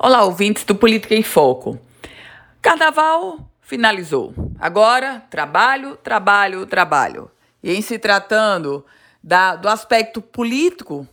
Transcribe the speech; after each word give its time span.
Olá, 0.00 0.22
ouvintes 0.22 0.62
do 0.62 0.76
Política 0.76 1.16
em 1.16 1.24
Foco. 1.24 1.76
Carnaval 2.62 3.50
finalizou. 3.60 4.32
Agora, 4.56 5.24
trabalho, 5.28 5.96
trabalho, 5.96 6.64
trabalho. 6.66 7.28
E 7.60 7.74
em 7.74 7.82
se 7.82 7.98
tratando 7.98 8.86
da, 9.20 9.56
do 9.56 9.68
aspecto 9.68 10.22
político 10.22 11.04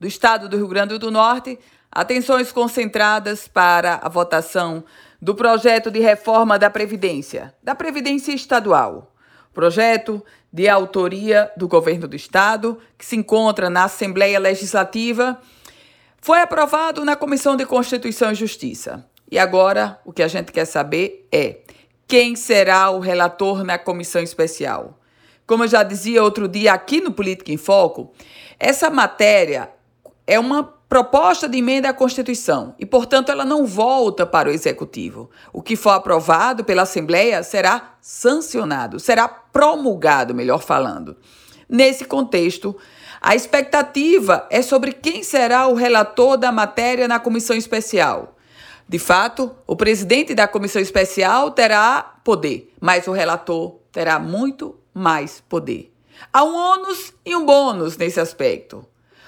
do 0.00 0.08
estado 0.08 0.48
do 0.48 0.56
Rio 0.56 0.66
Grande 0.66 0.98
do 0.98 1.12
Norte, 1.12 1.60
atenções 1.92 2.50
concentradas 2.50 3.46
para 3.46 4.00
a 4.02 4.08
votação 4.08 4.82
do 5.22 5.36
projeto 5.36 5.88
de 5.88 6.00
reforma 6.00 6.58
da 6.58 6.68
Previdência, 6.68 7.54
da 7.62 7.76
Previdência 7.76 8.32
Estadual. 8.32 9.14
Projeto 9.52 10.20
de 10.52 10.68
autoria 10.68 11.52
do 11.56 11.68
governo 11.68 12.08
do 12.08 12.16
estado, 12.16 12.80
que 12.98 13.06
se 13.06 13.14
encontra 13.14 13.70
na 13.70 13.84
Assembleia 13.84 14.40
Legislativa 14.40 15.40
foi 16.24 16.40
aprovado 16.40 17.04
na 17.04 17.16
Comissão 17.16 17.54
de 17.54 17.66
Constituição 17.66 18.32
e 18.32 18.34
Justiça. 18.34 19.04
E 19.30 19.38
agora 19.38 20.00
o 20.06 20.10
que 20.10 20.22
a 20.22 20.26
gente 20.26 20.52
quer 20.52 20.64
saber 20.64 21.28
é 21.30 21.58
quem 22.08 22.34
será 22.34 22.88
o 22.88 22.98
relator 22.98 23.62
na 23.62 23.78
comissão 23.78 24.22
especial. 24.22 24.98
Como 25.46 25.64
eu 25.64 25.68
já 25.68 25.82
dizia 25.82 26.24
outro 26.24 26.48
dia 26.48 26.72
aqui 26.72 27.02
no 27.02 27.12
Política 27.12 27.52
em 27.52 27.58
Foco, 27.58 28.10
essa 28.58 28.88
matéria 28.88 29.68
é 30.26 30.40
uma 30.40 30.62
proposta 30.88 31.46
de 31.46 31.58
emenda 31.58 31.90
à 31.90 31.92
Constituição 31.92 32.74
e, 32.78 32.86
portanto, 32.86 33.30
ela 33.30 33.44
não 33.44 33.66
volta 33.66 34.24
para 34.24 34.48
o 34.48 34.52
Executivo. 34.52 35.30
O 35.52 35.60
que 35.60 35.76
for 35.76 35.90
aprovado 35.90 36.64
pela 36.64 36.84
Assembleia 36.84 37.42
será 37.42 37.96
sancionado, 38.00 38.98
será 38.98 39.28
promulgado, 39.28 40.34
melhor 40.34 40.62
falando. 40.62 41.18
Nesse 41.74 42.04
contexto, 42.04 42.76
a 43.20 43.34
expectativa 43.34 44.46
é 44.48 44.62
sobre 44.62 44.92
quem 44.92 45.24
será 45.24 45.66
o 45.66 45.74
relator 45.74 46.36
da 46.36 46.52
matéria 46.52 47.08
na 47.08 47.18
comissão 47.18 47.56
especial. 47.56 48.36
De 48.88 48.96
fato, 48.96 49.50
o 49.66 49.74
presidente 49.74 50.36
da 50.36 50.46
comissão 50.46 50.80
especial 50.80 51.50
terá 51.50 52.00
poder, 52.22 52.72
mas 52.80 53.08
o 53.08 53.12
relator 53.12 53.74
terá 53.90 54.20
muito 54.20 54.78
mais 54.94 55.42
poder. 55.48 55.92
Há 56.32 56.44
um 56.44 56.54
ônus 56.54 57.12
e 57.26 57.34
um 57.34 57.44
bônus 57.44 57.96
nesse 57.96 58.20
aspecto. 58.20 58.86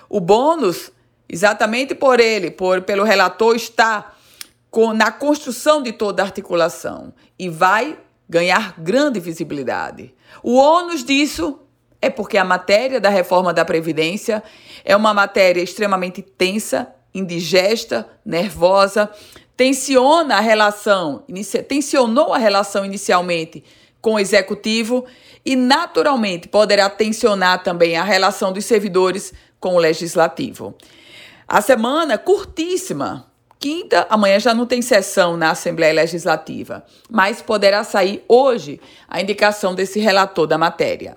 O 0.08 0.20
bônus, 0.20 0.92
exatamente 1.28 1.96
por 1.96 2.20
ele, 2.20 2.52
por 2.52 2.82
pelo 2.82 3.02
relator 3.02 3.56
estar 3.56 4.16
com, 4.70 4.92
na 4.92 5.10
construção 5.10 5.82
de 5.82 5.90
toda 5.90 6.22
a 6.22 6.26
articulação 6.26 7.12
e 7.36 7.48
vai 7.48 7.98
ganhar 8.28 8.80
grande 8.80 9.18
visibilidade. 9.18 10.14
O 10.44 10.54
ônus 10.54 11.02
disso 11.02 11.65
é 12.06 12.10
porque 12.10 12.38
a 12.38 12.44
matéria 12.44 13.00
da 13.00 13.08
reforma 13.08 13.52
da 13.52 13.64
Previdência 13.64 14.42
é 14.84 14.96
uma 14.96 15.12
matéria 15.12 15.60
extremamente 15.60 16.22
tensa, 16.22 16.88
indigesta, 17.12 18.08
nervosa, 18.24 19.10
tensiona 19.56 20.36
a 20.36 20.40
relação, 20.40 21.24
tensionou 21.66 22.32
a 22.32 22.38
relação 22.38 22.84
inicialmente 22.84 23.64
com 24.00 24.14
o 24.14 24.18
executivo 24.20 25.04
e 25.44 25.56
naturalmente 25.56 26.46
poderá 26.46 26.88
tensionar 26.88 27.62
também 27.62 27.96
a 27.96 28.04
relação 28.04 28.52
dos 28.52 28.64
servidores 28.64 29.32
com 29.58 29.74
o 29.74 29.78
legislativo. 29.78 30.74
A 31.48 31.60
semana 31.60 32.18
curtíssima, 32.18 33.26
quinta, 33.58 34.06
amanhã 34.10 34.38
já 34.38 34.54
não 34.54 34.66
tem 34.66 34.82
sessão 34.82 35.36
na 35.36 35.50
Assembleia 35.50 35.94
Legislativa, 35.94 36.84
mas 37.10 37.40
poderá 37.40 37.82
sair 37.82 38.22
hoje 38.28 38.80
a 39.08 39.20
indicação 39.20 39.74
desse 39.74 39.98
relator 39.98 40.46
da 40.46 40.58
matéria. 40.58 41.16